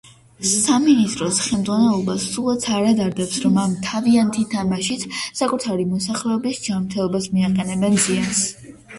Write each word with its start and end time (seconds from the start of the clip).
სამინისტროს 0.51 1.35
ხელმძღვანელობას 1.47 2.23
სულაც 2.29 2.63
არ 2.77 2.87
ადარდებს, 2.91 3.35
რომ 3.43 3.59
ამ 3.63 3.75
თავიანთი 3.87 4.45
თამაშით 4.53 5.05
საკუთარი 5.41 5.85
მოსახლეობის 5.91 6.63
ჯანმრთელობას 6.69 7.29
მიაყენებენ 7.37 7.99
ზიანს. 8.07 8.41